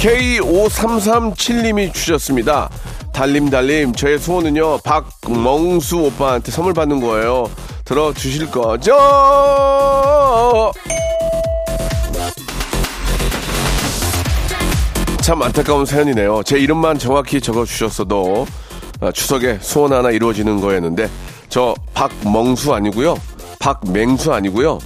[0.00, 2.70] K5337님이 주셨습니다.
[3.12, 7.50] 달님, 저의 소원은요, 박멍수 오빠한테 선물 받는 거예요.
[7.84, 8.96] 들어주실 거죠?
[15.20, 16.44] 참 안타까운 사연이네요.
[16.44, 18.46] 제 이름만 정확히 적어주셨어도
[19.02, 21.10] 아, 추석에 소원 하나 이루어지는 거였는데,
[21.50, 23.16] 저 박멍수 아니고요
[23.58, 24.78] 박맹수 아니고요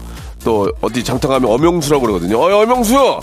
[0.44, 2.38] 또 어디 장터 가면 엄영수라고 그러거든요.
[2.38, 3.20] 어, 엄영수!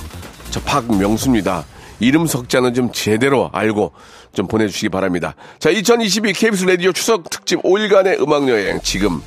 [0.51, 1.65] 저 박명수입니다.
[2.01, 3.93] 이름 석자는 좀 제대로 알고
[4.33, 5.35] 좀 보내주시기 바랍니다.
[5.59, 9.21] 자, 2022 KBS 라디오 추석 특집 5일간의 음악 여행 지금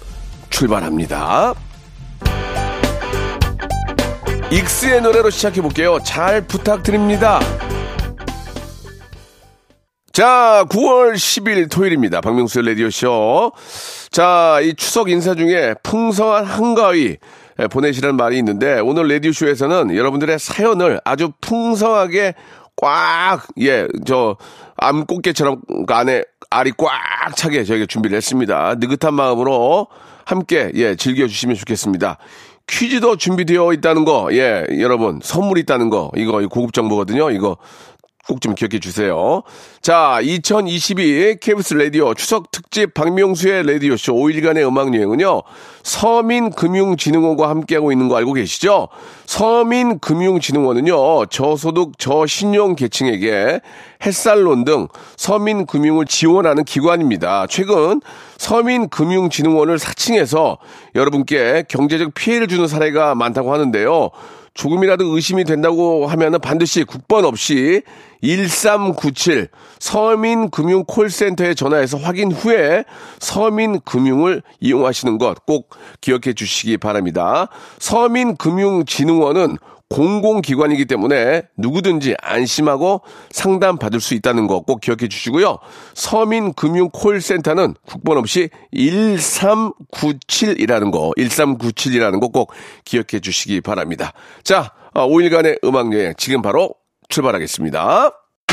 [0.51, 1.55] 출발합니다.
[4.51, 5.99] 익스의 노래로 시작해 볼게요.
[6.05, 7.41] 잘 부탁드립니다.
[10.13, 12.21] 자, 9월 10일 토요일입니다.
[12.21, 13.53] 박명수의 라디오쇼.
[14.11, 17.17] 자, 이 추석 인사 중에 풍성한 한가위
[17.71, 22.35] 보내시라는 말이 있는데 오늘 라디오쇼에서는 여러분들의 사연을 아주 풍성하게
[22.77, 24.37] 꽉, 예, 저,
[24.77, 28.75] 암 꽃게처럼 그 안에 알이 꽉 차게 저희가 준비를 했습니다.
[28.79, 29.89] 느긋한 마음으로
[30.25, 32.19] 함께, 예, 즐겨주시면 좋겠습니다.
[32.67, 37.31] 퀴즈도 준비되어 있다는 거, 예, 여러분, 선물이 있다는 거, 이거 고급 정보거든요.
[37.31, 37.59] 이거
[38.27, 39.43] 꼭 좀 기억해 주세요.
[39.81, 45.43] 자, 2022 KBS 라디오 추석 특집 박명수의 라디오쇼 5일간의 음악여행은요,
[45.83, 48.89] 서민금융진흥원과 함께하고 있는 거 알고 계시죠?
[49.25, 53.61] 서민금융진흥원은요, 저소득, 저신용 계층에게
[54.05, 57.47] 햇살론 등 서민금융을 지원하는 기관입니다.
[57.49, 58.03] 최근
[58.37, 60.59] 서민금융진흥원을 사칭해서
[60.95, 64.11] 여러분께 경제적 피해를 주는 사례가 많다고 하는데요.
[64.55, 67.83] 조금이라도 의심이 된다고 하면은 반드시 국번 없이
[68.23, 69.49] 1397
[69.81, 72.85] 서민금융 콜센터에 전화해서 확인 후에
[73.19, 75.71] 서민금융을 이용하시는 것 꼭
[76.01, 77.49] 기억해 주시기 바랍니다.
[77.79, 79.59] 서민금융진흥원은
[79.91, 85.59] 공공기관이기 때문에 누구든지 안심하고 상담받을 수 있다는 거 꼭 기억해 주시고요.
[85.95, 92.53] 서민금융콜센터는 국번 없이 1397이라는 거, 1397이라는 거 꼭
[92.85, 94.13] 기억해 주시기 바랍니다.
[94.43, 96.75] 자, 5일간의 아, 음악여행 지금 바로
[97.09, 98.11] 출발하겠습니다.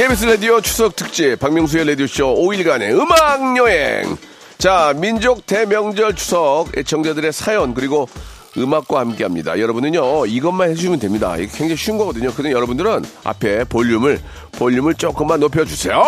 [0.00, 4.16] KBS 라디오 추석 특집 박명수의 라디오쇼 5일간의 음악여행.
[4.56, 8.08] 자 민족 대명절 추석 애청자들의 사연 그리고
[8.56, 9.60] 음악과 함께 합니다.
[9.60, 11.36] 여러분은요 이것만 해주시면 됩니다.
[11.36, 12.32] 이게 굉장히 쉬운 거거든요.
[12.32, 14.22] 그런데 여러분들은 앞에 볼륨을
[14.52, 16.02] 볼륨을 조금만 높여주세요!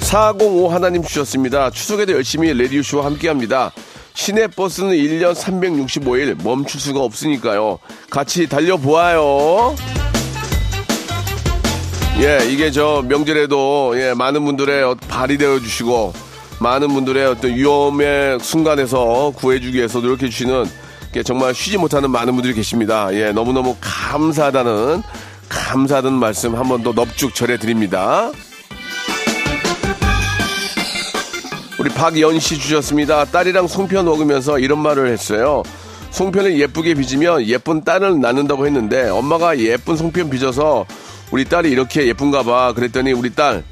[0.00, 1.70] 405 하나님 주셨습니다.
[1.70, 3.70] 추석에도 열심히 라디오쇼와 함께 합니다
[4.16, 7.78] 시내버스는 1년 365일 멈출 수가 없으니까요.
[8.10, 9.76] 같이 달려보아요.
[12.20, 16.14] 예, 이게 저 명절에도 예, 많은 분들의 발이 되어주시고
[16.60, 20.64] 많은 분들의 어떤 위험의 순간에서 구해주기 위해서 노력해주시는
[21.24, 23.12] 정말 쉬지 못하는 많은 분들이 계십니다.
[23.12, 25.02] 예, 너무너무 감사하다는
[25.50, 28.30] 감사하다는 말씀 한 번 더 넙죽 전해드립니다.
[31.86, 33.26] 우리 박연 씨 주셨습니다.
[33.26, 35.62] 딸이랑 송편 먹으면서 이런 말을 했어요.
[36.10, 40.84] 송편을 예쁘게 빚으면 예쁜 딸을 낳는다고 했는데 엄마가 예쁜 송편 빚어서
[41.30, 42.72] 우리 딸이 이렇게 예쁜가 봐.
[42.72, 43.62] 그랬더니 우리 딸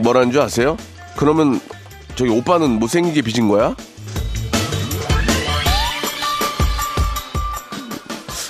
[0.00, 0.76] 뭐라는 줄 아세요?
[1.16, 1.60] 그러면
[2.16, 3.76] 저기 오빠는 못생기게 빚은 거야?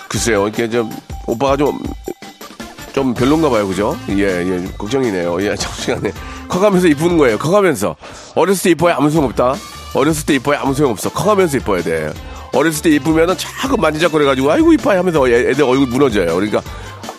[0.08, 0.44] 글쎄요.
[0.44, 0.91] 이렇게 좀
[1.26, 3.69] 오빠가 좀좀 별론가 봐요.
[3.69, 3.94] 그죠?
[4.08, 4.69] 예, 예.
[4.79, 5.43] 걱정이네요.
[5.43, 6.29] 예, 잠시만요.
[6.50, 7.38] 커가면서 이쁘는 거예요.
[7.38, 7.97] 커가면서.
[8.35, 9.55] 어렸을 때 이뻐야 아무 소용 없다.
[9.94, 11.08] 어렸을 때 이뻐야 아무 소용 없어.
[11.11, 12.12] 커가면서 이뻐야 돼.
[12.52, 16.35] 어렸을 때 이쁘면은 자꾸 만지작거려가지고 아이고 이뻐야 하면서 애들 얼굴 무너져요.
[16.35, 16.61] 그러니까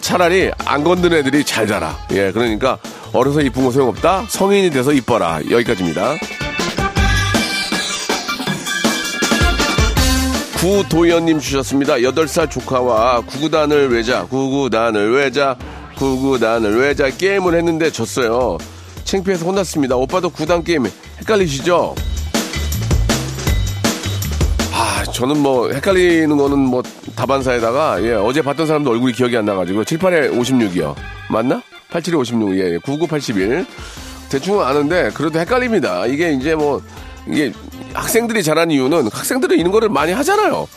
[0.01, 1.97] 차라리 안 건드는 애들이 잘 자라.
[2.11, 2.77] 예, 그러니까
[3.13, 4.25] 어려서 이쁜 거 소용없다.
[4.27, 5.39] 성인이 돼서 이뻐라.
[5.49, 6.15] 여기까지입니다.
[10.57, 11.95] 구도연님 주셨습니다.
[11.95, 15.55] 8살 조카와 구구단을 외자, 구구단을 외자,
[15.97, 18.57] 구구단을 외자 게임을 했는데 졌어요.
[19.11, 19.97] 창피해서 혼났습니다.
[19.97, 20.85] 오빠도 구단 게임
[21.19, 21.95] 헷갈리시죠?
[24.73, 26.81] 아, 저는 뭐 헷갈리는 거는 뭐
[27.13, 30.95] 다반사에다가 예, 어제 봤던 사람도 얼굴이 기억이 안 나가지고 78에 56이요.
[31.29, 31.61] 맞나?
[31.91, 33.65] 87에 56, 예, 99, 81.
[34.29, 36.05] 대충 아는데 그래도 헷갈립니다.
[36.05, 36.81] 이게 이제 뭐
[37.27, 37.51] 이게
[37.93, 40.69] 학생들이 잘하는 이유는 학생들은 이런 거를 많이 하잖아요.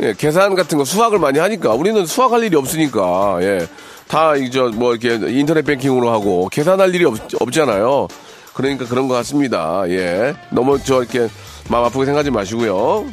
[0.00, 3.68] 예, 계산 같은 거 수학을 많이 하니까 우리는 수학할 일이 없으니까 예.
[4.08, 8.08] 다 이제 뭐 이렇게 인터넷 뱅킹으로 하고 계산할 일이 없, 없잖아요.
[8.54, 9.82] 그러니까 그런 것 같습니다.
[9.88, 10.34] 예.
[10.50, 11.28] 너무 저 이렇게
[11.68, 13.06] 마음 아프게 생각하지 마시고요.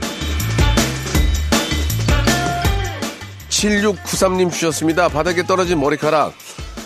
[3.49, 5.09] 7693님 주셨습니다.
[5.09, 6.33] 바닥에 떨어진 머리카락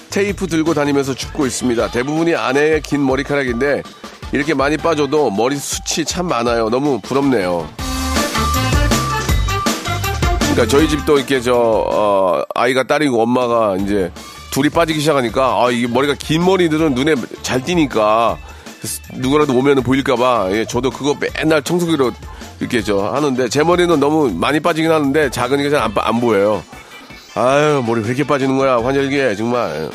[0.09, 1.91] 테이프 들고 다니면서 줍고 있습니다.
[1.91, 3.83] 대부분이 아내의 긴 머리카락인데
[4.31, 6.69] 이렇게 많이 빠져도 머리 숱이 참 많아요.
[6.69, 7.67] 너무 부럽네요.
[10.57, 14.11] 그러니까 저희 집도 이렇게 저 어, 아이가 딸이고 엄마가 이제
[14.49, 17.13] 둘이 빠지기 시작하니까 아 이게 머리가 긴 머리들은 눈에
[17.43, 18.39] 잘 띄니까
[19.17, 22.11] 누구라도 오면 보일까봐 예, 저도 그거 맨날 청소기로
[22.59, 26.63] 이렇게 저 하는데 제 머리는 너무 많이 빠지긴 하는데 작으니까 잘안 안 보여요.
[27.35, 29.91] 아유 머리 왜 이렇게 빠지는 거야 환절기에 정말.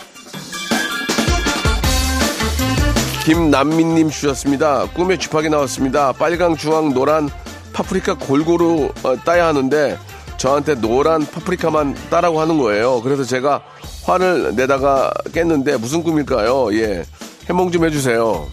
[3.24, 4.86] 김남민님 주셨습니다.
[4.94, 6.12] 꿈에 쥐파기 나왔습니다.
[6.12, 7.28] 빨강, 주황, 노란
[7.72, 9.98] 파프리카 골고루 어, 따야 하는데
[10.42, 13.00] 저한테 노란 파프리카만 따라고 하는 거예요.
[13.02, 13.62] 그래서 제가
[14.04, 16.74] 화를 내다가 깼는데 무슨 꿈일까요?
[16.74, 17.04] 예.
[17.48, 18.44] 해몽 좀 해주세요.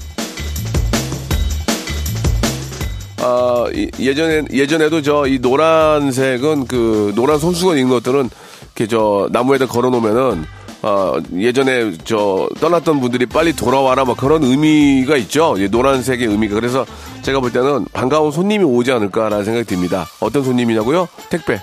[3.21, 8.30] 아, 이- 예전에, 예전에도 저 이 노란색은 그 노란 손수건 있는 것들은
[8.75, 10.45] 이렇게 저 나무에다 걸어 놓으면은
[10.83, 15.56] 어, 예전에 저 떠났던 분들이 빨리 돌아와라 막 그런 의미가 있죠.
[15.57, 16.53] 이 노란색의 의미가.
[16.53, 16.86] 그래서
[17.24, 20.06] 제가 볼 때는 반가운 손님이 오지 않을까라는 생각이 듭니다.
[20.19, 21.07] 어떤 손님이냐고요?
[21.31, 21.59] 택배.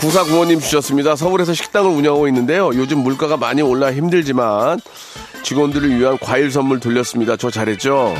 [0.00, 1.14] 구사구호님 주셨습니다.
[1.14, 2.68] 서울에서 식당을 운영하고 있는데요.
[2.74, 4.80] 요즘 물가가 많이 올라 힘들지만
[5.42, 7.36] 직원들을 위한 과일 선물 돌렸습니다.
[7.36, 8.14] 저 잘했죠?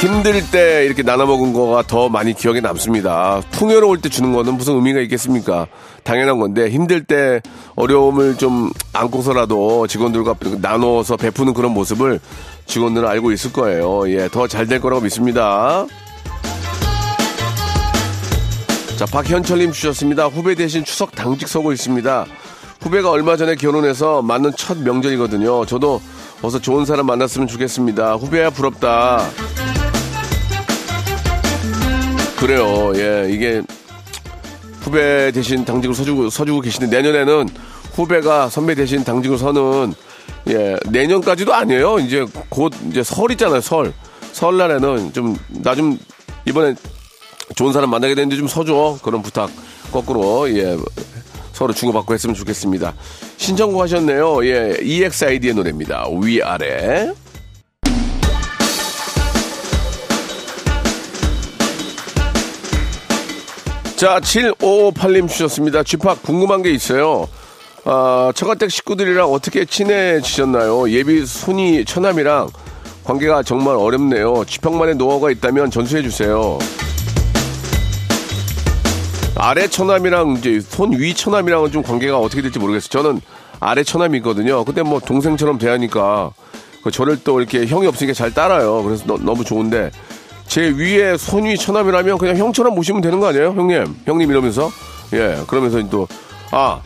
[0.00, 3.42] 힘들 때 이렇게 나눠 먹은 거가 더 많이 기억에 남습니다.
[3.50, 5.66] 풍요로울 때 주는 거는 무슨 의미가 있겠습니까?
[6.04, 7.42] 당연한 건데 힘들 때
[7.76, 12.18] 어려움을 좀 안고서라도 직원들과 나눠서 베푸는 그런 모습을
[12.66, 14.08] 직원들은 알고 있을 거예요.
[14.10, 15.86] 예, 더 잘 될 거라고 믿습니다.
[19.00, 20.26] 자, 박현철님 주셨습니다.
[20.26, 22.26] 후배 대신 추석 당직 서고 있습니다.
[22.82, 25.64] 후배가 얼마 전에 결혼해서 맞는 첫 명절이거든요.
[25.64, 26.02] 저도
[26.42, 28.16] 어서 좋은 사람 만났으면 좋겠습니다.
[28.16, 29.26] 후배야 부럽다.
[32.38, 32.92] 그래요.
[32.96, 33.62] 예, 이게
[34.82, 37.48] 후배 대신 당직을 서주고 서주고 계시는데 내년에는
[37.94, 39.94] 후배가 선배 대신 당직을 서는
[40.48, 42.00] 예 내년까지도 아니에요.
[42.00, 43.62] 이제 곧 이제 설 있잖아요.
[43.62, 43.94] 설
[44.32, 45.98] 설날에는 좀 나좀
[46.44, 46.74] 이번에
[47.54, 49.50] 좋은 사람 만나게 되는데 좀 서줘 그런 부탁
[49.92, 50.76] 거꾸로 예
[51.52, 52.94] 서로 주고받고 했으면 좋겠습니다.
[53.36, 54.44] 신청곡 하셨네요.
[54.46, 56.06] 예 EXID의 노래입니다.
[56.22, 57.12] 위아래.
[64.00, 65.82] 자, 7558님 주셨습니다.
[65.82, 67.28] 쥐팍 궁금한 게 있어요.
[67.84, 70.90] 아, 처가댁 식구들이랑 어떻게 친해지셨나요?
[70.90, 72.48] 예비 손이 처남이랑
[73.04, 74.44] 관계가 정말 어렵네요.
[74.46, 76.58] 쥐팍만의 노하우가 있다면 전수해 주세요.
[79.50, 82.88] 아래 처남이랑 이제 손 위 처남이랑은 좀 관계가 어떻게 될지 모르겠어요.
[82.88, 83.20] 저는
[83.58, 84.64] 아래 처남이 있거든요.
[84.64, 86.30] 근데 뭐 동생처럼 대하니까
[86.84, 88.80] 그 저를 또 이렇게 형이 없으니까 잘 따라요.
[88.84, 89.90] 그래서 너, 너무 좋은데
[90.46, 93.48] 제 위에 손위 처남이라면 그냥 형처럼 모시면 되는 거 아니에요?
[93.56, 94.70] 형님, 형님 이러면서
[95.14, 96.06] 예 그러면서 또
[96.52, 96.80] 아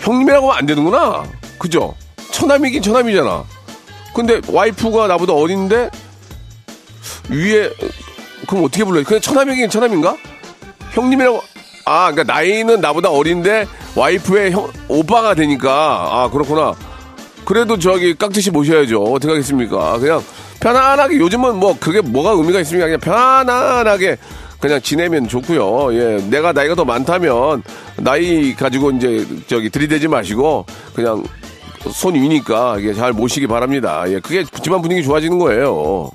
[0.00, 1.24] 형님이라고 하면 안 되는구나.
[1.58, 1.94] 그죠?
[2.32, 3.44] 처남이긴 처남이잖아.
[4.14, 5.90] 근데 와이프가 나보다 어린데
[7.30, 7.70] 위에
[8.46, 9.04] 그럼 어떻게 불러요?
[9.04, 10.16] 그냥 처남이긴 처남인가?
[10.98, 11.42] 형님이라고
[11.84, 16.74] 아 그러니까 나이는 나보다 어린데 와이프의 형 오빠가 되니까 아 그렇구나.
[17.44, 19.02] 그래도 저기 깍듯이 모셔야죠.
[19.04, 19.98] 어떻게 하겠습니까?
[19.98, 20.22] 그냥
[20.60, 22.86] 편안하게 요즘은 뭐 그게 뭐가 의미가 있습니까?
[22.86, 24.18] 그냥 편안하게
[24.60, 25.94] 그냥 지내면 좋고요.
[25.94, 27.62] 예, 내가 나이가 더 많다면
[27.96, 31.24] 나이 가지고 이제 저기 들이대지 마시고 그냥
[31.90, 34.04] 손 위니까 이게 잘 모시기 바랍니다.
[34.08, 36.10] 예, 그게 집안 분위기 좋아지는 거예요.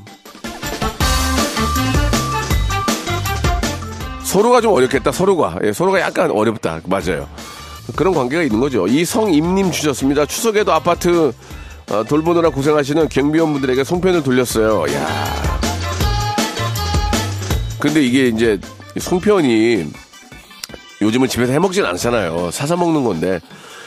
[4.34, 5.12] 서로가 좀 어렵겠다.
[5.12, 6.82] 서로가 예, 서로가 약간 어렵다.
[6.86, 7.28] 맞아요.
[7.96, 8.88] 그런 관계가 있는 거죠.
[8.88, 10.26] 이성임님 주셨습니다.
[10.26, 11.32] 추석에도 아파트
[11.92, 14.92] 어, 돌보느라 고생하시는 경비원분들에게 손편을 돌렸어요.
[14.96, 15.08] 야.
[17.80, 18.58] 근데 이게 이제
[18.98, 19.86] 송편이
[21.02, 22.50] 요즘은 집에서 해먹진 않잖아요.
[22.52, 23.40] 사서 먹는 건데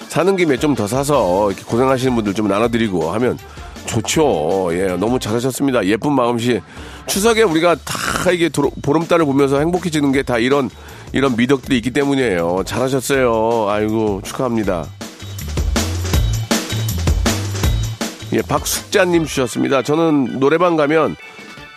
[0.08, 3.36] 사는 김에 좀 더 사서 고생하시는 분들 좀 나눠드리고 하면
[3.86, 4.68] 좋죠.
[4.72, 5.84] 예, 너무 잘하셨습니다.
[5.86, 6.60] 예쁜 마음씨.
[7.06, 10.68] 추석에 우리가 다 이게 도로, 보름달을 보면서 행복해지는 게 다 이런
[11.12, 12.62] 이런 미덕들이 있기 때문이에요.
[12.66, 13.68] 잘하셨어요.
[13.70, 14.84] 아이고 축하합니다.
[18.32, 19.82] 예, 박숙자님 주셨습니다.
[19.82, 21.14] 저는 노래방 가면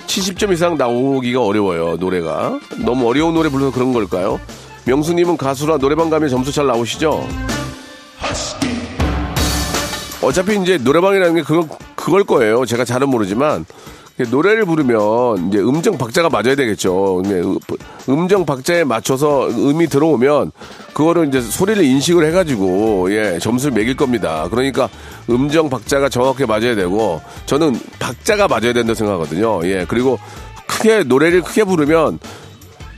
[0.08, 2.60] 70점 이상 나오기가 어려워요, 노래가.
[2.84, 4.40] 너무 어려운 노래 불러서 그런 걸까요?
[4.86, 7.28] 명수님은 가수라 노래방 가면 점수 잘 나오시죠?
[10.24, 11.70] 어차피 이제 노래방이라는 게 그건,
[12.00, 12.66] 그걸 거예요.
[12.66, 13.66] 제가 잘은 모르지만.
[14.32, 17.22] 노래를 부르면 이제 음정 박자가 맞아야 되겠죠.
[18.10, 20.52] 음정 박자에 맞춰서 음이 들어오면
[20.94, 24.48] 그거를 이제 소리를 인식을 해가지고 예 점수를 매길 겁니다.
[24.52, 24.90] 그러니까
[25.30, 29.62] 음정 박자가 정확하게 맞아야 되고 저는 박자가 맞아야 된다 고 생각하거든요.
[29.64, 30.20] 예 그리고
[30.68, 32.20] 크게 노래를 크게 부르면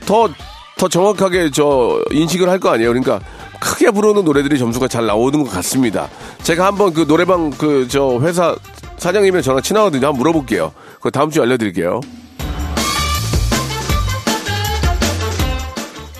[0.06, 2.88] 더더 정확하게 저 인식을 할 거 아니에요.
[2.88, 3.20] 그러니까
[3.60, 6.08] 크게 부르는 노래들이 점수가 잘 나오는 것 같습니다.
[6.42, 8.56] 제가 한번 그 노래방 그 저 회사
[9.02, 10.06] 사장님의 전화 친하거든요.
[10.06, 10.72] 한번 물어볼게요.
[11.00, 12.00] 그 다음 주에 알려드릴게요.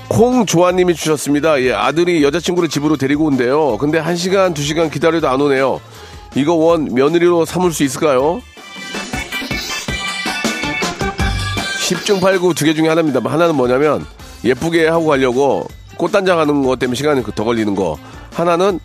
[0.09, 1.63] 콩조아님이 주셨습니다.
[1.63, 3.79] 예, 아들이 여자친구를 집으로 데리고 온대요.
[3.79, 5.81] 근데 한 시간, 두 시간 기다려도 안 오네요.
[6.35, 8.43] 이거 원 며느리로 삼을 수 있을까요?
[11.89, 13.21] 10중 8구 두 개 중에 하나입니다.
[13.25, 14.05] 하나는 뭐냐면
[14.45, 17.97] 예쁘게 하고 가려고 꽃단장 하는 것 때문에 시간이 더 걸리는 거.
[18.35, 18.81] 하나는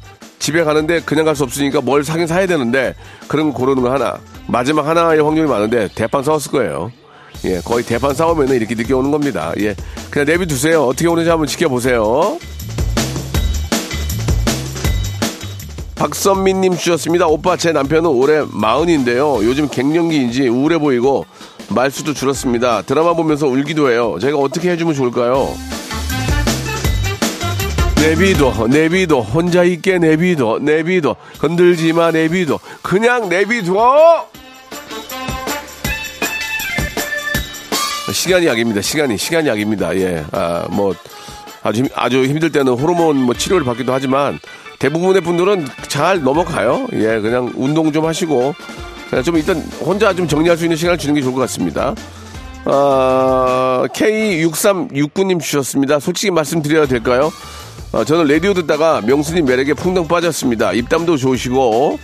[0.48, 2.96] 집에 가는데 그냥 갈 수 없으니까 뭘 사긴 사야 되는데
[3.28, 4.18] 그런 거 고르는 거 하나.
[4.48, 6.90] 마지막 하나의 확률이 많은데 대판 싸웠을 거예요.
[7.44, 9.52] 예, 거의 대판 싸우면 이렇게 늦게 오는 겁니다.
[9.60, 9.76] 예,
[10.10, 10.86] 그냥 내비 두세요.
[10.86, 12.40] 어떻게 오는지 한번 지켜보세요.
[15.96, 17.28] 박선민님 주셨습니다.
[17.28, 19.40] 오빠 제 남편은 올해 마흔인데요.
[19.44, 21.26] 요즘 갱년기인지 우울해 보이고
[21.68, 22.84] 말수도 줄었습니다.
[22.84, 24.16] 드라마 보면서 울기도 해요.
[24.22, 25.50] 제가 어떻게 해주면 좋을까요?
[28.02, 34.26] 내비도 내비도 혼자 있게 내비도 내비도 건들지 마 내비도 그냥 내비둬!
[38.14, 39.96] 시간이 약입니다 시간이 시간이 약입니다.
[39.98, 40.94] 예 아 뭐
[41.64, 44.40] 아주 힘, 아주 힘들 때는 호르몬 뭐 치료를 받기도 하지만
[44.80, 46.88] 대부분의 분들은 잘 넘어가요.
[46.94, 48.54] 예 그냥 운동 좀 하시고.
[49.10, 51.96] 그냥 좀 일단 혼자 좀 정리할 수 있는 시간을 주는 게 좋을 것 같습니다.
[52.66, 56.00] 아 K6369님 주셨습니다.
[56.00, 57.32] 솔직히 말씀드려야 될까요
[57.92, 60.74] 어, 저는 라디오 듣다가 명수님 매력에 풍덩 빠졌습니다.
[60.74, 62.00] 입담도 좋으시고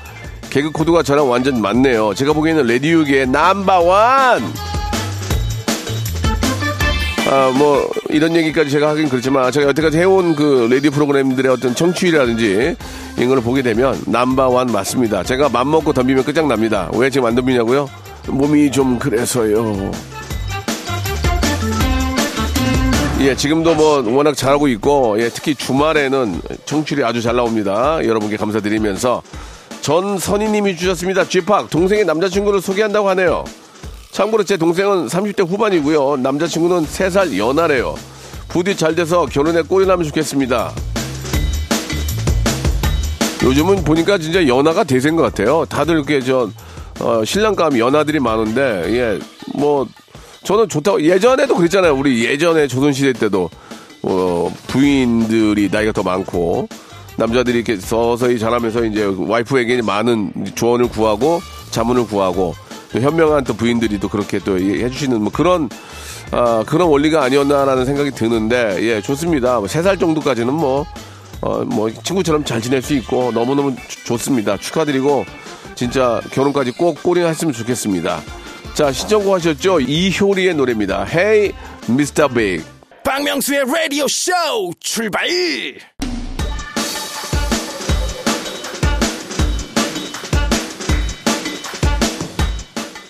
[0.49, 2.13] 개그 코드가 저랑 완전 맞네요.
[2.13, 4.43] 제가 보기에는 라디오계의 남바원.
[7.29, 12.75] 아, 뭐, 이런 얘기까지 제가 하긴 그렇지만, 제가 여태까지 해온 그 라디오 프로그램들의 어떤 청취율이라든지,
[13.17, 15.23] 이런 걸 보게 되면, 남바원 맞습니다.
[15.23, 16.91] 제가 맘먹고 덤비면 끝장납니다.
[16.93, 17.89] 왜 지금 안 덤비냐고요?
[18.27, 19.89] 몸이 좀 그래서요.
[23.23, 28.03] 예, 지금도 뭐 워낙 잘하고 있고, 예, 특히 주말에는 청출이 아주 잘 나옵니다.
[28.03, 29.21] 여러분께 감사드리면서
[29.79, 31.23] 전 선희님이 주셨습니다.
[31.29, 33.45] 쥐팍 동생의 남자친구를 소개한다고 하네요.
[34.11, 36.17] 참고로 제 동생은 30대 후반이고요.
[36.17, 37.95] 남자친구는 3살 연하래요.
[38.49, 40.73] 부디 잘 돼서 결혼에 꼴이 나면 좋겠습니다.
[43.41, 45.63] 요즘은 보니까 진짜 연하가 대세인 것 같아요.
[45.69, 46.49] 다들 이렇게 저,
[46.99, 49.19] 어, 신랑감 연하들이 많은데, 예,
[49.53, 49.87] 뭐,
[50.43, 51.95] 저는 좋다고 예전에도 그랬잖아요.
[51.95, 53.49] 우리 예전에 조선시대 때도
[54.03, 56.67] 어, 부인들이 나이가 더 많고
[57.15, 62.53] 남자들이 이렇게 서서히 자라면서 이제 와이프에게 많은 조언을 구하고 자문을 구하고
[62.91, 65.69] 현명한 또 부인들이 또 그렇게 또 해주시는 뭐 그런
[66.31, 69.59] 아, 그런 원리가 아니었나라는 생각이 드는데 예 좋습니다.
[69.59, 70.85] 뭐 세살 정도까지는 뭐
[71.41, 74.57] 어, 뭐 친구처럼 잘 지낼 수 있고 너무너무 좋습니다.
[74.57, 75.25] 축하드리고
[75.75, 78.21] 진짜 결혼까지 꼭 꼬리 했으면 좋겠습니다.
[78.73, 79.81] 자, 신청곡 하셨죠?
[79.81, 81.05] 이효리의 노래입니다.
[81.07, 81.53] Hey,
[81.87, 82.27] Mr.
[82.33, 82.65] Big.
[83.03, 84.31] 박명수의 라디오 쇼
[84.79, 85.27] 출발!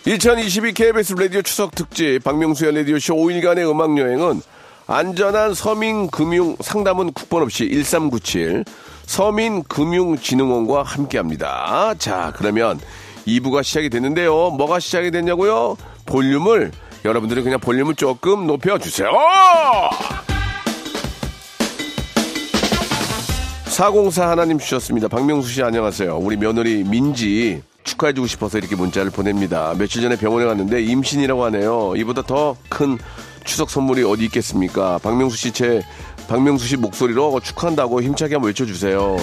[0.06, 4.42] 2022 KBS 라디오 추석 특집 박명수의 라디오 쇼 5일간의 음악 여행은
[4.88, 8.66] 안전한 서민금융 상담은 국번 없이 1397
[9.06, 11.96] 서민금융진흥원과 함께합니다.
[11.98, 12.82] 자, 그러면
[13.28, 14.52] 2부가 시작이 됐는데요.
[14.52, 15.78] 뭐가 시작이 됐냐고요?
[16.06, 16.72] 볼륨을
[17.06, 19.10] 여러분들이 그냥 볼륨을 조금 높여주세요.
[23.66, 25.08] 404 하나님 주셨습니다.
[25.08, 26.18] 박명수 씨 안녕하세요.
[26.18, 29.74] 우리 며느리 민지 축하해주고 싶어서 이렇게 문자를 보냅니다.
[29.78, 31.94] 며칠 전에 병원에 갔는데 임신이라고 하네요.
[31.98, 32.98] 이보다 더 큰
[33.46, 35.00] 추석 선물이 어디 있겠습니까?
[35.04, 35.82] 박명수 씨 제
[36.30, 39.18] 박명수 씨 목소리로 축하한다고 힘차게 한번 외쳐주세요.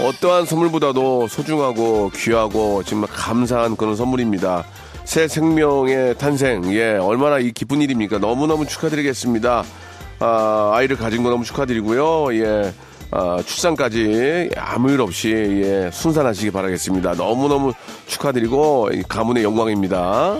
[0.00, 4.64] 어떠한 선물보다도 소중하고 귀하고 정말 감사한 그런 선물입니다.
[5.04, 8.18] 새 생명의 탄생, 예, 얼마나 이 기쁜 일입니까?
[8.18, 9.64] 너무너무 축하드리겠습니다.
[10.20, 12.34] 아, 아이를 가진 거 너무 축하드리고요.
[12.34, 12.72] 예,
[13.10, 17.14] 아, 출산까지 아무 일 없이, 예, 순산하시기 바라겠습니다.
[17.14, 17.72] 너무너무
[18.06, 20.36] 축하드리고, 가문의 영광입니다.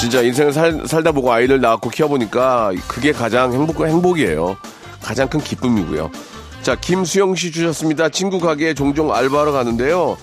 [0.00, 4.56] 진짜 인생을 살, 살다 보고 아이를 낳고 키워보니까 그게 가장 행복, 행복이에요.
[5.04, 6.10] 가장 큰 기쁨이고요.
[6.62, 8.08] 자, 김수영 씨 주셨습니다.
[8.08, 10.16] 친구 가게에 종종 알바하러 가는데요.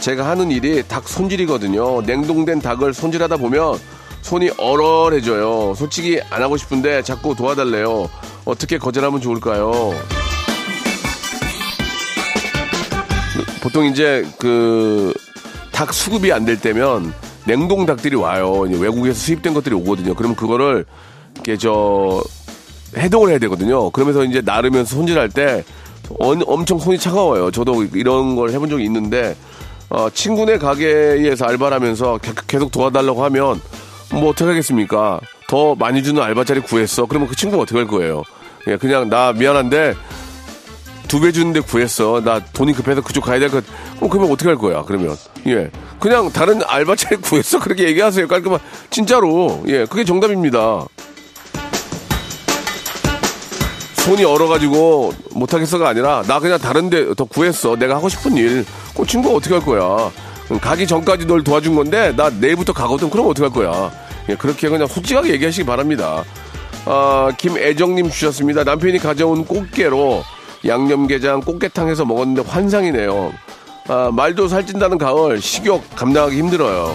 [0.00, 2.02] 제가 하는 일이 닭 손질이거든요.
[2.02, 3.78] 냉동된 닭을 손질하다 보면
[4.22, 5.74] 손이 얼얼해져요.
[5.74, 8.08] 솔직히 안 하고 싶은데 자꾸 도와달래요.
[8.44, 9.92] 어떻게 거절하면 좋을까요?
[13.60, 15.12] 보통 이제 그
[15.72, 17.14] 닭 수급이 안 될 때면
[17.44, 18.62] 냉동 닭들이 와요.
[18.62, 20.12] 외국에서 수입된 것들이 오거든요.
[20.14, 20.84] 그럼 그거를
[21.36, 22.20] 이렇게 저
[22.96, 23.90] 해동을 해야 되거든요.
[23.90, 25.64] 그러면서 이제 나르면서 손질할 때
[26.18, 27.50] 엄청 손이 차가워요.
[27.50, 29.36] 저도 이런 걸 해본 적이 있는데
[29.90, 33.60] 어, 친구네 가게에서 알바를 하면서 계속 도와달라고 하면
[34.12, 35.20] 뭐 어떻게 하겠습니까?
[35.48, 37.06] 더 많이 주는 알바 자리 구했어.
[37.06, 38.22] 그러면 그 친구가 어떻게 할 거예요?
[38.66, 39.94] 예, 그냥 나 미안한데
[41.08, 42.20] 두 배 주는데 구했어.
[42.22, 43.64] 나 돈이 급해서 그쪽 가야 될 것.
[44.00, 44.82] 어, 그러면 어떻게 할 거야?
[44.86, 45.16] 그러면
[45.46, 47.58] 예, 그냥 다른 알바 자리 구했어.
[47.58, 48.28] 그렇게 얘기하세요.
[48.28, 50.84] 깔끔한 진짜로 예, 그게 정답입니다.
[54.08, 57.76] 손이 얼어가지고 못하겠어가 아니라 나 그냥 다른데 더 구했어.
[57.76, 58.64] 내가 하고 싶은 일.
[58.96, 60.10] 그 친구가 어떻게 할 거야?
[60.62, 63.10] 가기 전까지 널 도와준 건데 나 내일부터 가거든.
[63.10, 63.92] 그럼 어떻게 할 거야?
[64.30, 66.24] 예, 그렇게 그냥 솔직하게 얘기하시기 바랍니다.
[66.86, 68.64] 아, 김애정님 주셨습니다.
[68.64, 70.24] 남편이 가져온 꽃게로
[70.66, 73.30] 양념게장 꽃게탕 해서 먹었는데 환상이네요.
[73.88, 76.94] 아, 말도 살찐다는 가을 식욕 감당하기 힘들어요.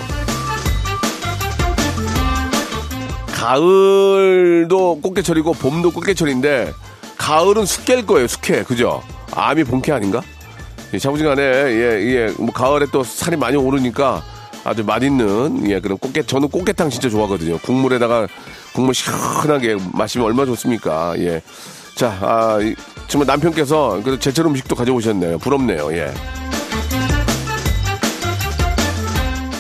[3.34, 6.74] 가을도 꽃게철이고 봄도 꽃게철인데
[7.24, 8.63] 가을은 숙개일 거예요, 숙회.
[8.63, 9.01] 그죠?
[9.32, 10.22] 암이 본캐 아닌가?
[10.94, 14.22] 예, 자부지간에, 예, 예, 뭐, 가을에 또 살이 많이 오르니까
[14.66, 17.59] 아주 맛있는, 예, 그런 꽃게, 저는 꽃게탕 진짜 좋아하거든요.
[17.59, 18.27] 국물에다가
[18.74, 21.14] 국물 시원하게 마시면 얼마나 좋습니까?
[21.20, 21.42] 예.
[21.96, 22.59] 자, 아,
[23.07, 25.38] 정말 남편께서 그 제철 음식도 가져오셨네요.
[25.38, 26.14] 부럽네요, 예.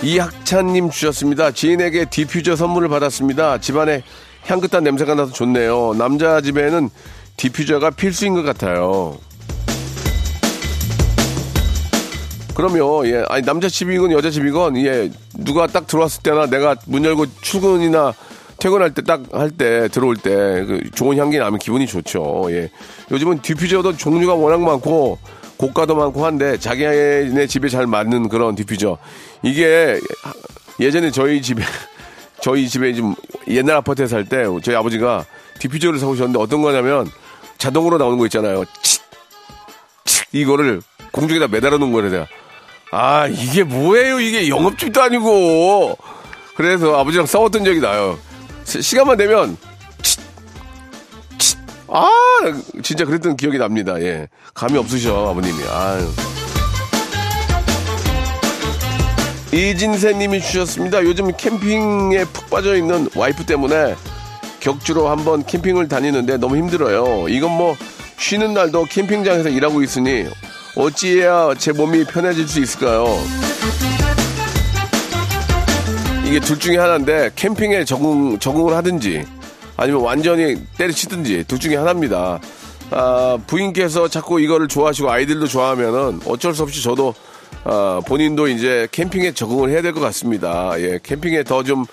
[0.03, 1.51] 이학찬님 주셨습니다.
[1.51, 3.59] 지인에게 디퓨저 선물을 받았습니다.
[3.59, 4.03] 집안에
[4.47, 5.93] 향긋한 냄새가 나서 좋네요.
[5.97, 6.89] 남자 집에는
[7.37, 9.17] 디퓨저가 필수인 것 같아요.
[12.55, 13.23] 그럼요, 예.
[13.29, 15.09] 아니, 남자 집이건 여자 집이건, 예.
[15.39, 18.13] 누가 딱 들어왔을 때나 내가 문 열고 출근이나
[18.59, 22.45] 퇴근할 때 딱 할 때 들어올 때 그 좋은 향기 나면 기분이 좋죠.
[22.51, 22.69] 예.
[23.11, 25.17] 요즘은 디퓨저도 종류가 워낙 많고
[25.57, 28.97] 고가도 많고 한데 자기네 집에 잘 맞는 그런 디퓨저.
[29.41, 29.99] 이게
[30.79, 31.63] 예전에 저희 집에
[32.41, 33.15] 저희 집에 좀
[33.47, 35.25] 옛날 아파트에 살 때 저희 아버지가
[35.59, 37.09] 디퓨저를 사오셨는데 어떤 거냐면
[37.57, 38.63] 자동으로 나오는 거 있잖아요.
[38.81, 38.99] 치,
[40.05, 42.27] 치, 이거를 공중에다 매달아 놓은 거래 내가.
[42.91, 45.97] 아 이게 뭐예요 이게 영업집도 아니고
[46.55, 48.19] 그래서 아버지랑 싸웠던 적이 나요.
[48.65, 49.57] 시 간만 되면
[50.01, 50.17] 치,
[51.37, 52.07] 치, 아
[52.83, 53.99] 진짜 그랬던 기억이 납니다.
[54.01, 55.63] 예 감이 없으셔 아버님이.
[55.69, 56.09] 아유.
[59.53, 61.03] 이진세 님이 주셨습니다.
[61.03, 63.95] 요즘 캠핑에 푹 빠져 있는 와이프 때문에
[64.67, 67.27] 격주로 한번 캠핑을 다니는데 너무 힘들어요.
[67.27, 67.75] 이건 뭐
[68.17, 70.25] 쉬는 날도 캠핑장에서 일하고 있으니
[70.77, 73.05] 어찌해야 제 몸이 편해질 수 있을까요?
[76.25, 79.25] 이게 둘 중에 하나인데 캠핑에 적응 적응을 하든지
[79.75, 82.39] 아니면 완전히 때려치든지 둘 중에 하나입니다.
[82.91, 87.13] 아, 부인께서 자꾸 이거를 좋아하시고 아이들도 좋아하면은 어쩔 수 없이 저도
[87.65, 90.71] 아, 본인도 이제 캠핑에 적응을 해야 될 것 같습니다.
[90.77, 91.85] 예, 캠핑에 더 좀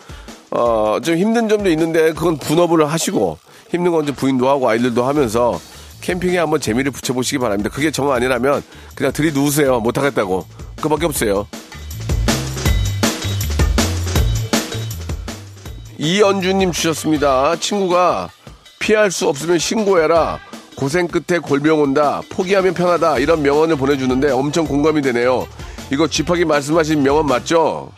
[0.50, 3.38] 어, 좀 힘든 점도 있는데 그건 분업을 하시고
[3.70, 5.58] 힘든 건좀 부인도 하고 아이들도 하면서
[6.00, 7.70] 캠핑에 한번 재미를 붙여보시기 바랍니다.
[7.72, 8.62] 그게 정 아니라면
[8.94, 9.80] 그냥 들이누우세요.
[9.80, 10.46] 못하겠다고.
[10.80, 11.46] 그밖에 없어요.
[15.98, 17.56] 이연주님 주셨습니다.
[17.56, 18.30] 친구가
[18.78, 20.40] 피할 수 없으면 신고해라.
[20.74, 22.22] 고생 끝에 골병 온다.
[22.30, 23.18] 포기하면 편하다.
[23.18, 25.46] 이런 명언을 보내주는데 엄청 공감이 되네요.
[25.92, 27.92] 이거 쥐팍이 말씀하신 명언 맞죠?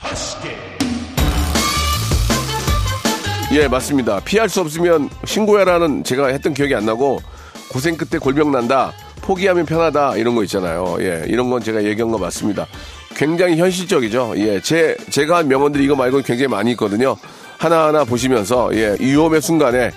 [3.52, 4.18] 예, 맞습니다.
[4.20, 7.20] 피할 수 없으면 신고해라는 제가 했던 기억이 안 나고
[7.68, 8.92] 고생 끝에 골병 난다.
[9.20, 10.16] 포기하면 편하다.
[10.16, 10.96] 이런 거 있잖아요.
[11.00, 12.66] 예, 이런 건 제가 얘기한 거 맞습니다.
[13.14, 14.32] 굉장히 현실적이죠.
[14.38, 17.14] 예, 제, 제가 한 명언들이 이거 말고 굉장히 많이 있거든요.
[17.58, 19.90] 하나하나 보시면서, 예, 위험의 순간에,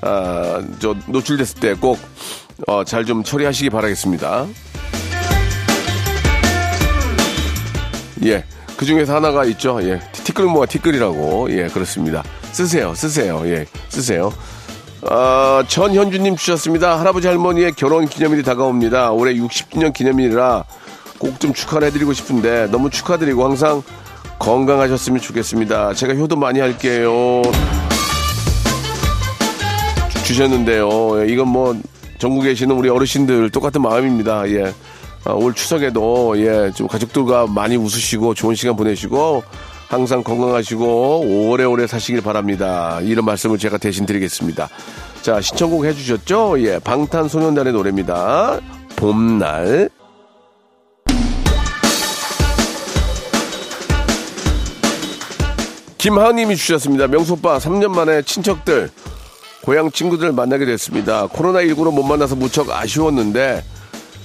[0.00, 1.98] 아, 저, 노출됐을 때 꼭,
[2.66, 4.46] 어, 잘좀 처리하시기 바라겠습니다.
[8.24, 8.42] 예,
[8.78, 9.80] 그 중에서 하나가 있죠.
[9.82, 11.48] 예, 티끌 모아 티끌이라고.
[11.50, 12.22] 예, 그렇습니다.
[12.52, 13.42] 쓰세요, 쓰세요.
[13.46, 14.32] 예, 쓰세요.
[15.02, 17.00] 어, 전현주님 주셨습니다.
[17.00, 19.10] 할아버지 할머니의 결혼 기념일이 다가옵니다.
[19.12, 20.64] 올해 60주년 기념일이라
[21.18, 23.82] 꼭 좀 축하를 해드리고 싶은데 너무 축하드리고 항상
[24.38, 25.94] 건강하셨으면 좋겠습니다.
[25.94, 27.42] 제가 효도 많이 할게요.
[30.24, 31.24] 주셨는데요.
[31.26, 31.76] 이건 뭐
[32.18, 34.48] 전국에 계시는 우리 어르신들 똑같은 마음입니다.
[34.50, 34.72] 예.
[35.24, 39.44] 아, 올 추석에도 예, 좀 가족들과 많이 웃으시고 좋은 시간 보내시고
[39.92, 42.98] 항상 건강하시고 오래오래 사시길 바랍니다.
[43.02, 44.70] 이런 말씀을 제가 대신 드리겠습니다.
[45.20, 46.54] 자, 신청곡 해주셨죠?
[46.60, 48.58] 예, 방탄소년단의 노래입니다.
[48.96, 49.90] 봄날.
[55.98, 57.06] 김하은님이 주셨습니다.
[57.06, 58.88] 명소빠 3년 만에 친척들,
[59.62, 61.26] 고향 친구들 만나게 됐습니다.
[61.28, 63.62] 코로나19로 못 만나서 무척 아쉬웠는데,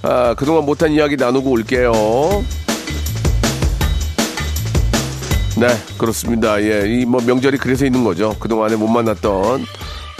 [0.03, 1.91] 아, 그동안 못한 이야기 나누고 올게요.
[5.59, 5.67] 네,
[5.97, 6.61] 그렇습니다.
[6.61, 8.35] 예, 이 뭐 명절이 그래서 있는 거죠.
[8.39, 9.65] 그동안에 못 만났던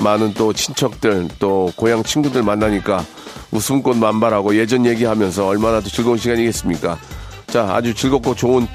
[0.04, 3.04] 많은 또 친척들, 또 고향 친구들 만나니까
[3.52, 6.98] 웃음꽃 만발하고 예전 얘기하면서 얼마나 더 즐거운 시간이겠습니까?
[7.48, 8.68] 자, 아주 즐겁고 좋은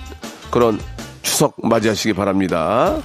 [0.51, 0.79] 그런
[1.23, 2.97] 추석 맞이하시기 바랍니다.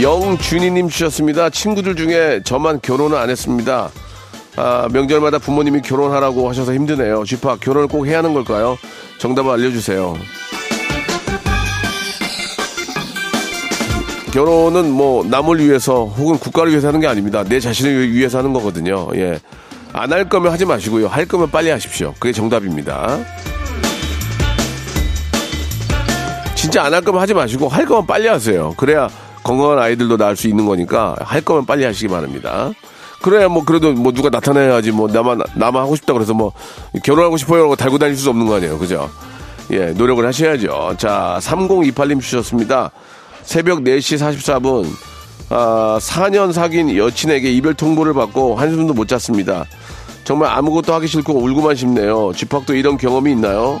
[0.00, 1.50] 영준이님 주셨습니다.
[1.50, 3.90] 친구들 중에 저만 결혼을 안 했습니다.
[4.56, 7.24] 아, 명절마다 부모님이 결혼하라고 하셔서 힘드네요.
[7.24, 8.76] 쥐파 결혼을 꼭 해야 하는 걸까요?
[9.18, 10.14] 정답을 알려주세요.
[14.32, 17.44] 결혼은 뭐 남을 위해서 혹은 국가를 위해서 하는 게 아닙니다.
[17.44, 19.08] 내 자신을 위해서 하는 거거든요.
[19.14, 19.38] 예.
[19.94, 21.06] 안 할 거면 하지 마시고요.
[21.06, 22.14] 할 거면 빨리 하십시오.
[22.18, 23.18] 그게 정답입니다.
[26.54, 28.72] 진짜 안 할 거면 하지 마시고 할 거면 빨리 하세요.
[28.78, 29.08] 그래야
[29.42, 32.70] 건강한 아이들도 낳을 수 있는 거니까 할 거면 빨리 하시기 바랍니다.
[33.22, 36.52] 그래야 뭐 그래도 뭐 누가 나타나야지 뭐 나만 나만 하고 싶다 그래서 뭐
[37.04, 38.78] 결혼하고 싶어요 하고 달고 다닐 수 없는 거 아니에요.
[38.78, 39.08] 그죠?
[39.70, 40.96] 예, 노력을 하셔야죠.
[40.98, 42.90] 자, 3028님 주셨습니다.
[43.42, 44.86] 새벽 4시 44분
[45.48, 49.64] 아, 4년 사귄 여친에게 이별 통보를 받고 한숨도 못 잤습니다.
[50.24, 52.32] 정말 아무것도 하기 싫고 울고만 싶네요.
[52.34, 53.80] 집합도 이런 경험이 있나요?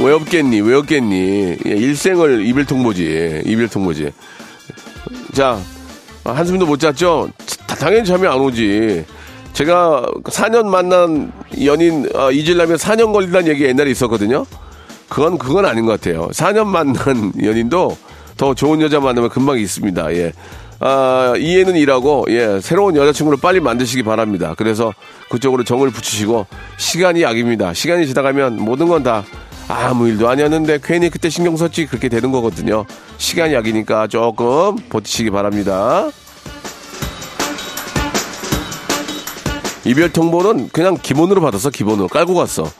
[0.00, 0.60] 왜 없겠니?
[0.60, 1.56] 왜 없겠니?
[1.66, 3.42] 예, 일생을 이별 통보지.
[3.44, 4.10] 이별 통보지.
[5.32, 5.58] 자,
[6.32, 7.28] 한숨도 못 잤죠?
[7.66, 9.04] 다- 당연히 잠이 안 오지.
[9.52, 11.32] 제가 4년 만난
[11.64, 14.44] 연인 어, 잊으려면 4년 걸린다는 얘기 옛날에 있었거든요.
[15.08, 16.28] 그건 그건 아닌 것 같아요.
[16.28, 17.96] 4년 만난 연인도
[18.36, 20.12] 더 좋은 여자 만나면 금방 있습니다.
[20.14, 20.32] 예.
[20.80, 24.54] 아, 이해는 일하고 예, 새로운 여자친구를 빨리 만드시기 바랍니다.
[24.56, 24.94] 그래서
[25.28, 27.74] 그쪽으로 정을 붙이시고 시간이 약입니다.
[27.74, 29.24] 시간이 지나가면 모든 건 다
[29.68, 32.86] 아무 일도 아니었는데 괜히 그때 신경 썼지 그렇게 되는 거거든요.
[33.18, 36.10] 시간이 약이니까 조금 버티시기 바랍니다.
[39.84, 42.70] 이별 통보는 그냥 기본으로 받아서 기본으로 깔고 갔어.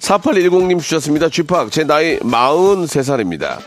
[0.00, 1.28] 4810님 주셨습니다.
[1.28, 3.58] 쥐팍, 제 나이 43살입니다.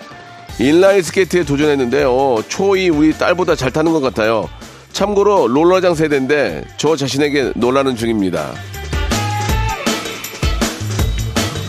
[0.60, 2.44] 인라인 스케이트에 도전했는데요.
[2.48, 4.50] 초이 우리 딸보다 잘 타는 것 같아요.
[4.92, 8.54] 참고로 롤러장 세대인데 저 자신에게 놀라는 중입니다.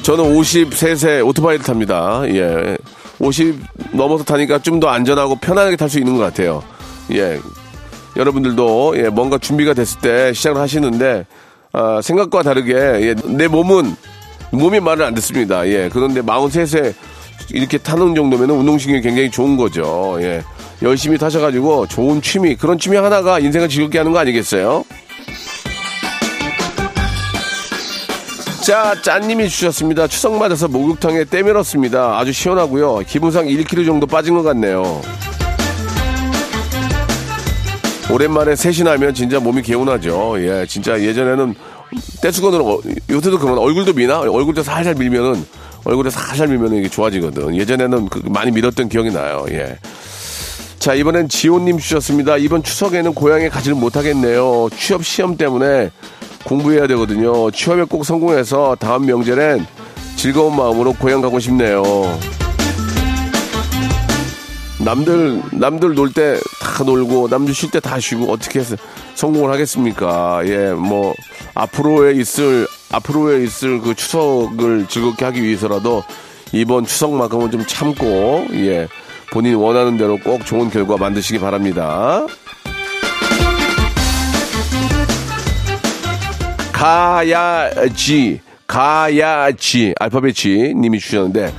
[0.07, 2.23] 저는 53세 오토바이를 탑니다.
[2.29, 2.79] 예.
[3.19, 3.57] 50
[3.91, 6.63] 넘어서 타니까 좀 더 안전하고 편안하게 탈 수 있는 것 같아요.
[7.11, 7.41] 예.
[8.17, 11.27] 여러분들도 예, 뭔가 준비가 됐을 때 시작을 하시는데
[11.73, 13.97] 아, 생각과 다르게 예, 내 몸은
[14.53, 15.67] 몸이 말을 안 듣습니다.
[15.67, 16.95] 예, 그런데 43세
[17.53, 20.19] 이렇게 타는 정도면 운동신경이 굉장히 좋은 거죠.
[20.21, 20.41] 예,
[20.83, 24.85] 열심히 타셔가지고 좋은 취미 그런 취미 하나가 인생을 즐겁게 하는 거 아니겠어요?
[28.67, 30.09] 자, 짠님이 주셨습니다.
[30.09, 32.19] 추석 맞아서 목욕탕에 때밀었습니다.
[32.19, 33.05] 아주 시원하고요.
[33.07, 35.01] 기분상 1kg 정도 빠진 것 같네요.
[38.11, 40.35] 오랜만에 셋이 나면 진짜 몸이 개운하죠.
[40.39, 41.55] 예, 진짜 예전에는
[42.21, 45.47] 떼수건으로 어, 요새도 그런 얼굴도 미나 얼굴도 살살 밀면은
[45.85, 47.55] 얼굴에 살살 밀면은 이게 좋아지거든.
[47.55, 49.47] 예전에는 그 많이 밀었던 기억이 나요.
[49.51, 49.79] 예.
[50.81, 52.37] 자 이번엔 지호님 주셨습니다.
[52.37, 54.71] 이번 추석에는 고향에 가지를 못하겠네요.
[54.77, 55.93] 취업 시험 때문에
[56.47, 57.51] 공부해야 되거든요.
[57.51, 59.67] 취업에 꼭 성공해서 다음 명절엔
[60.17, 61.83] 즐거운 마음으로 고향 가고 싶네요.
[64.79, 66.39] 남들 남들 놀 때
[66.77, 68.77] 다 놀고 남들 쉴 때 다 쉬고 어떻게 해서
[69.15, 70.43] 성공을 하겠습니까?
[70.45, 71.15] 예, 뭐
[71.55, 76.05] 앞으로에 있을 앞으로에 있을 그 추석을 즐겁게 하기 위해서라도
[76.53, 78.87] 이번 추석만큼은 좀 참고 예
[79.33, 82.25] 본인 원하는 대로 꼭 좋은 결과 만드시기 바랍니다.
[86.77, 91.51] 가야지 가야지 알파벳 G 님이 주셨는데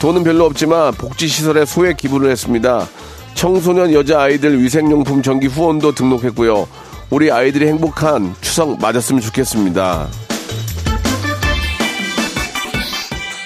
[0.00, 2.88] 돈은 별로 없지만 복지시설에 소액 기부를 했습니다.
[3.34, 6.66] 청소년 여자아이들 위생용품 정기 후원도 등록했고요.
[7.10, 10.08] 우리 아이들이 행복한 추석 맞았으면 좋겠습니다.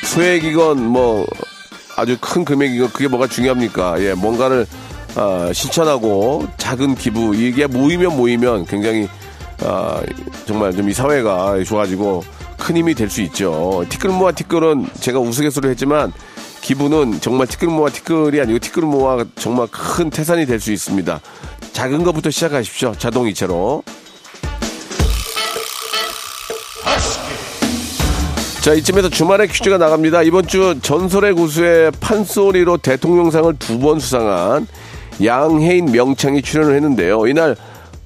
[0.04, 1.26] 소액이건 뭐
[1.96, 4.00] 아주 큰 금액이건 그게 뭐가 중요합니까?
[4.00, 4.64] 예, 뭔가를
[5.16, 9.08] 아, 실천하고 작은 기부 이게 모이면 모이면 굉장히
[9.60, 10.00] 아,
[10.46, 12.22] 정말 좀 이 사회가 좋아지고
[12.58, 13.84] 큰 힘이 될 수 있죠.
[13.88, 16.12] 티끌 모아 티끌은 제가 우스갯소리 했지만
[16.60, 21.20] 기분은 정말 티끌 모아 티끌이 아니고 티끌 모아 정말 큰 태산이 될 수 있습니다.
[21.72, 22.94] 작은 것부터 시작하십시오.
[22.98, 23.82] 자동이체로.
[28.62, 30.22] 자, 이쯤에서 주말에 퀴즈가 나갑니다.
[30.22, 34.66] 이번 주 전설의 구수의 판소리로 대통령상을 두 번 수상한
[35.24, 37.26] 양혜인 명창이 출연을 했는데요.
[37.28, 37.54] 이날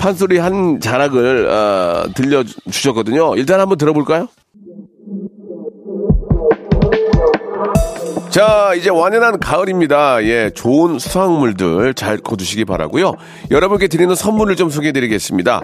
[0.01, 3.37] 판소리 한 자락을 어, 들려주셨거든요.
[3.37, 4.29] 일단 한번 들어볼까요?
[8.31, 10.25] 자, 이제 완연한 가을입니다.
[10.25, 13.15] 예, 좋은 수확물들 잘 거두시기 바라고요.
[13.51, 15.63] 여러분께 드리는 선물을 좀 소개해 드리겠습니다.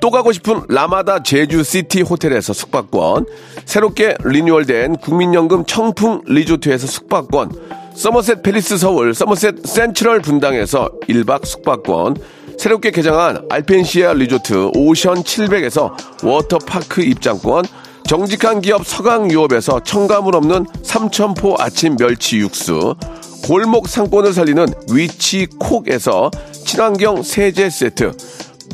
[0.00, 3.26] 또 가고 싶은 라마다 제주시티 호텔에서 숙박권,
[3.64, 7.50] 새롭게 리뉴얼된 국민연금 청풍 리조트에서 숙박권,
[7.94, 12.16] 서머셋 팰리스 서울, 서머셋 센트럴 분당에서 1박 숙박권,
[12.62, 17.64] 새롭게 개장한 알펜시아 리조트 오션 700에서 워터파크 입장권,
[18.06, 22.94] 정직한 기업 서강유업에서 첨가물 없는 삼천포 아침 멸치 육수,
[23.42, 28.12] 골목 상권을 살리는 위치콕에서 친환경 세제 세트,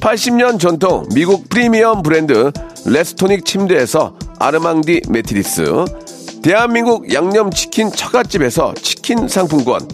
[0.01, 2.53] 80년 전통 미국 프리미엄 브랜드
[2.85, 5.65] 레스토닉 침대에서 아르망디 매트리스,
[6.43, 9.89] 대한민국 양념치킨 처갓집에서 치킨 상품권,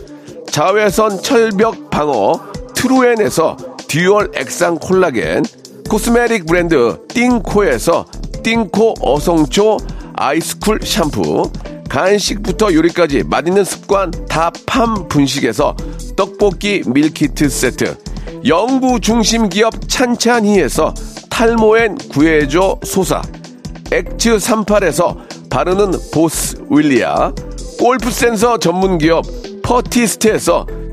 [0.50, 2.54] 자외선 철벽 방어
[2.84, 3.56] 트루엔에서
[3.88, 5.44] 듀얼 액상 콜라겐,
[5.88, 8.04] 코스메틱 브랜드 띵코에서
[8.42, 9.78] 띵코 어성초
[10.12, 11.50] 아이스쿨 샴푸,
[11.88, 15.74] 간식부터 요리까지 맛있는 습관 다팜 분식에서
[16.14, 17.96] 떡볶이 밀키트 세트,
[18.46, 20.92] 연구 중심 기업 찬찬히에서
[21.30, 23.22] 탈모엔 구해줘 소사,
[23.92, 25.16] 엑츠 38에서
[25.48, 27.32] 바르는 보스 윌리아,
[27.78, 29.24] 골프 센서 전문 기업
[29.62, 30.66] 퍼티스트에서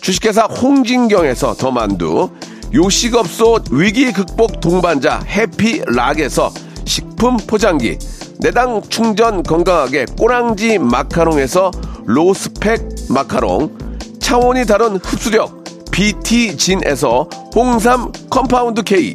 [0.00, 2.30] 주식회사 홍진경에서 더 만두,
[2.74, 6.52] 요식업소 위기 극복 동반자 해피락에서
[6.84, 7.98] 식품 포장기,
[8.40, 11.70] 내 당 충전 건강하게 꼬랑지 마카롱에서
[12.04, 13.78] 로스펙 마카롱,
[14.20, 19.14] 차원이 다른 흡수력 BT진에서 홍삼 컴파운드 K,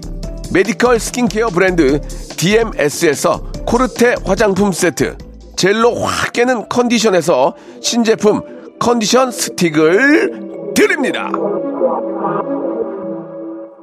[0.51, 1.99] 메디컬 스킨케어 브랜드
[2.37, 5.17] DMS에서 코르테 화장품 세트,
[5.57, 8.41] 젤로 확 깨는 컨디션에서 신제품
[8.79, 10.48] 컨디션 스틱을
[10.79, 11.29] 드립니다.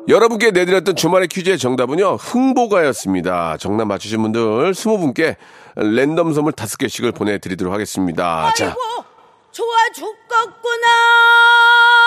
[0.08, 3.56] 여러분께 내드렸던 주말의 퀴즈의 정답은요, 흥보가였습니다.
[3.58, 5.36] 정답 맞추신 분들 20분께
[5.74, 8.52] 랜덤 선물 5개씩을 보내드리도록 하겠습니다.
[8.56, 8.66] 자.
[8.66, 8.78] 아이고,
[9.50, 10.86] 좋아 죽겠구나.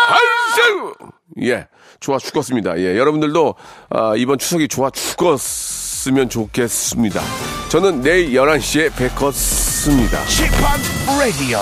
[0.07, 0.95] 아이고!
[1.43, 1.67] 예,
[1.99, 2.79] 좋아 죽었습니다.
[2.79, 3.55] 예, 여러분들도
[3.89, 7.21] 아, 이번 추석이 좋아 죽었으면 좋겠습니다.
[7.69, 10.25] 저는 내일 11시에 뵙겠습니다.
[10.25, 11.59] 지팍 라디오